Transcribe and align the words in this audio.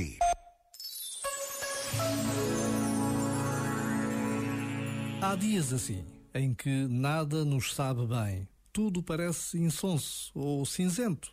si. 0.00 0.18
Há 5.20 5.34
dias 5.36 5.72
assim, 5.72 6.04
em 6.34 6.54
que 6.54 6.86
nada 6.88 7.44
nos 7.44 7.74
sabe 7.74 8.06
bem. 8.06 8.48
Tudo 8.72 9.02
parece 9.02 9.58
insonso 9.58 10.30
ou 10.34 10.64
cinzento. 10.64 11.32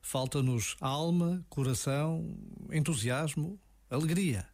Falta-nos 0.00 0.76
alma, 0.80 1.44
coração, 1.48 2.36
entusiasmo, 2.70 3.58
alegria. 3.88 4.46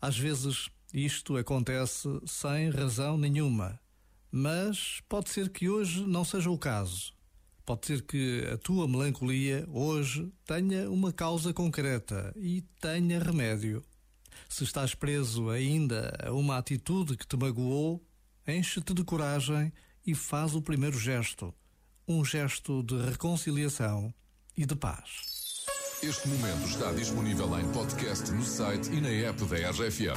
Às 0.00 0.16
vezes 0.16 0.68
isto 0.92 1.36
acontece 1.36 2.08
sem 2.26 2.70
razão 2.70 3.18
nenhuma, 3.18 3.80
mas 4.30 5.00
pode 5.08 5.30
ser 5.30 5.48
que 5.48 5.68
hoje 5.68 6.06
não 6.06 6.24
seja 6.24 6.50
o 6.50 6.58
caso. 6.58 7.12
Pode 7.68 7.86
ser 7.86 8.00
que 8.00 8.48
a 8.50 8.56
tua 8.56 8.88
melancolia 8.88 9.68
hoje 9.70 10.32
tenha 10.46 10.90
uma 10.90 11.12
causa 11.12 11.52
concreta 11.52 12.32
e 12.34 12.62
tenha 12.80 13.22
remédio. 13.22 13.84
Se 14.48 14.64
estás 14.64 14.94
preso 14.94 15.50
ainda 15.50 16.10
a 16.24 16.32
uma 16.32 16.56
atitude 16.56 17.14
que 17.14 17.26
te 17.26 17.36
magoou, 17.36 18.02
enche-te 18.46 18.94
de 18.94 19.04
coragem 19.04 19.70
e 20.06 20.14
faz 20.14 20.54
o 20.54 20.62
primeiro 20.62 20.98
gesto. 20.98 21.54
Um 22.08 22.24
gesto 22.24 22.82
de 22.82 23.02
reconciliação 23.02 24.14
e 24.56 24.64
de 24.64 24.74
paz. 24.74 25.66
Este 26.02 26.26
momento 26.26 26.66
está 26.68 26.90
disponível 26.92 27.60
em 27.60 27.70
podcast 27.70 28.32
no 28.32 28.44
site 28.44 28.88
e 28.94 28.98
na 28.98 29.10
app 29.10 29.44
da 29.44 29.70
RFM. 29.72 30.16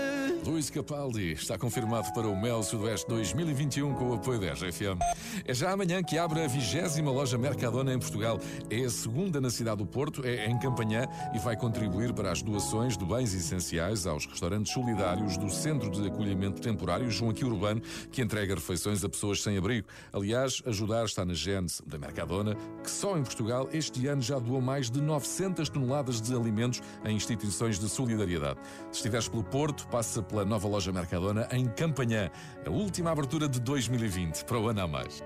Luís 0.61 0.69
Capaldi 0.69 1.31
está 1.31 1.57
confirmado 1.57 2.13
para 2.13 2.27
o 2.27 2.39
Mel 2.39 2.61
Sudoeste 2.61 3.07
2021 3.09 3.95
com 3.95 4.11
o 4.11 4.13
apoio 4.13 4.39
da 4.39 4.53
RFM. 4.53 4.99
É 5.43 5.55
já 5.55 5.71
amanhã 5.71 6.03
que 6.03 6.19
abre 6.19 6.43
a 6.43 6.47
vigésima 6.47 7.09
loja 7.09 7.35
Mercadona 7.35 7.91
em 7.91 7.97
Portugal. 7.97 8.39
É 8.69 8.85
a 8.85 8.89
segunda 8.91 9.41
na 9.41 9.49
cidade 9.49 9.77
do 9.77 9.87
Porto, 9.87 10.23
é 10.23 10.45
em 10.45 10.59
Campanhã 10.59 11.07
e 11.33 11.39
vai 11.39 11.57
contribuir 11.57 12.13
para 12.13 12.31
as 12.31 12.43
doações 12.43 12.95
de 12.95 13.03
bens 13.03 13.33
essenciais 13.33 14.05
aos 14.05 14.27
restaurantes 14.27 14.71
solidários 14.71 15.35
do 15.35 15.49
Centro 15.49 15.89
de 15.89 16.05
Acolhimento 16.05 16.61
Temporário 16.61 17.09
João 17.09 17.31
Aqui 17.31 17.43
Urbano, 17.43 17.81
que 18.11 18.21
entrega 18.21 18.53
refeições 18.53 19.03
a 19.03 19.09
pessoas 19.09 19.41
sem 19.41 19.57
abrigo. 19.57 19.87
Aliás, 20.13 20.61
ajudar 20.67 21.05
está 21.05 21.25
na 21.25 21.33
gênese 21.33 21.81
da 21.87 21.97
Mercadona, 21.97 22.55
que 22.83 22.91
só 22.91 23.17
em 23.17 23.23
Portugal 23.23 23.67
este 23.73 24.05
ano 24.05 24.21
já 24.21 24.37
doou 24.37 24.61
mais 24.61 24.91
de 24.91 25.01
900 25.01 25.69
toneladas 25.69 26.21
de 26.21 26.35
alimentos 26.35 26.83
a 27.03 27.09
instituições 27.09 27.79
de 27.79 27.89
solidariedade. 27.89 28.59
Se 28.91 28.97
estiveres 28.97 29.27
pelo 29.27 29.43
Porto, 29.43 29.87
passa 29.87 30.21
pela 30.21 30.50
nova 30.51 30.67
loja 30.67 30.91
Mercadona 30.91 31.47
em 31.51 31.65
Campanhã, 31.65 32.29
a 32.65 32.69
última 32.69 33.09
abertura 33.09 33.47
de 33.47 33.59
2020, 33.61 34.43
para 34.43 34.59
o 34.59 34.67
ano 34.67 34.81
a 34.81 34.87
mais. 34.87 35.23